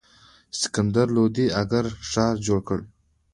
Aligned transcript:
سکندر 0.59 1.07
لودي 1.15 1.45
اګره 1.61 1.91
ښار 2.11 2.35
جوړ 2.45 2.59
کړ. 2.67 2.79